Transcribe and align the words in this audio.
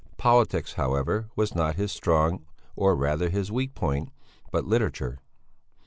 Politics, 0.17 0.73
however, 0.73 1.29
was 1.35 1.53
not 1.53 1.75
his 1.75 1.91
strong, 1.91 2.43
or 2.75 2.95
rather 2.95 3.29
his 3.29 3.51
weak 3.51 3.75
point, 3.75 4.09
but 4.51 4.65
literature. 4.65 5.19